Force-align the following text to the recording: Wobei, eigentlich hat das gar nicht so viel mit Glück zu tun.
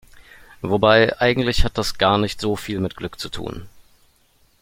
Wobei, 0.63 1.15
eigentlich 1.21 1.63
hat 1.63 1.77
das 1.77 1.99
gar 1.99 2.17
nicht 2.17 2.41
so 2.41 2.55
viel 2.55 2.79
mit 2.79 2.95
Glück 2.97 3.19
zu 3.19 3.29
tun. 3.29 3.69